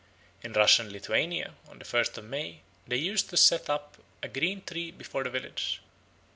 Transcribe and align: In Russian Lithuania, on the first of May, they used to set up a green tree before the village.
In 0.41 0.53
Russian 0.53 0.89
Lithuania, 0.91 1.53
on 1.67 1.77
the 1.77 1.85
first 1.85 2.17
of 2.17 2.23
May, 2.25 2.61
they 2.87 2.97
used 2.97 3.29
to 3.29 3.37
set 3.37 3.69
up 3.69 3.97
a 4.23 4.29
green 4.29 4.63
tree 4.63 4.89
before 4.89 5.23
the 5.23 5.29
village. 5.29 5.79